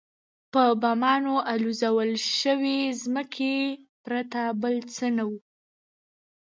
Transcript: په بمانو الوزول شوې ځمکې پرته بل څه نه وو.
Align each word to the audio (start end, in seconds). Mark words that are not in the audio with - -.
په 0.53 0.63
بمانو 0.81 1.35
الوزول 1.53 2.11
شوې 2.39 2.79
ځمکې 3.01 3.57
پرته 4.03 4.41
بل 4.61 4.75
څه 4.95 5.05
نه 5.17 5.23
وو. 5.29 5.37